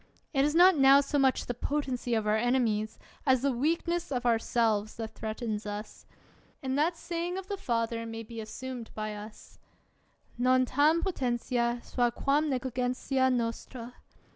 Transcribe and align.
It 0.33 0.43
is 0.43 0.55
not 0.55 0.75
now 0.75 0.99
so 0.99 1.19
much 1.19 1.45
the 1.45 1.53
potency 1.53 2.15
of 2.15 2.25
our 2.25 2.35
enemies, 2.35 2.97
as 3.23 3.43
the 3.43 3.51
weakness 3.51 4.11
of 4.11 4.25
ourselves, 4.25 4.95
that 4.95 5.11
threatens 5.13 5.63
us; 5.67 6.07
and 6.63 6.75
that 6.75 6.97
saying 6.97 7.37
of 7.37 7.45
the 7.47 7.55
Father 7.55 8.03
may 8.07 8.23
be 8.23 8.41
assumed 8.41 8.89
by 8.95 9.13
us, 9.13 9.59
Non 10.39 10.65
tarn 10.65 11.03
potentia 11.03 11.81
sua 11.83 12.09
quam 12.09 12.49
neghgentia 12.49 13.31
nostra. 13.31 13.93